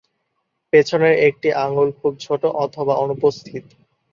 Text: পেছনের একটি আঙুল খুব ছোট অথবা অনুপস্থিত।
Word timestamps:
পেছনের 0.73 1.15
একটি 1.27 1.49
আঙুল 1.65 1.87
খুব 1.99 2.13
ছোট 2.19 2.41
অথবা 2.63 2.93
অনুপস্থিত। 2.95 3.65